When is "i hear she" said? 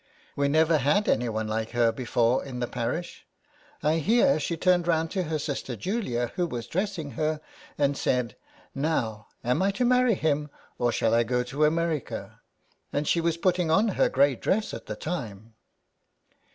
3.83-4.57